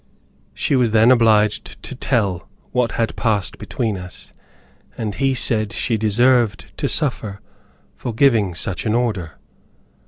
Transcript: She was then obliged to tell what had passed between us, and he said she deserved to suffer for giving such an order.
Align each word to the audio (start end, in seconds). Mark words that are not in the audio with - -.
She 0.55 0.75
was 0.75 0.89
then 0.89 1.11
obliged 1.11 1.79
to 1.83 1.93
tell 1.93 2.49
what 2.71 2.93
had 2.93 3.15
passed 3.15 3.59
between 3.59 3.97
us, 3.99 4.33
and 4.97 5.13
he 5.13 5.35
said 5.35 5.71
she 5.71 5.95
deserved 5.95 6.71
to 6.77 6.89
suffer 6.89 7.39
for 7.95 8.11
giving 8.11 8.55
such 8.55 8.87
an 8.87 8.95
order. 8.95 9.33